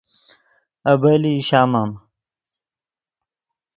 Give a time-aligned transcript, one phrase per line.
[0.91, 1.91] ابیلئی شامم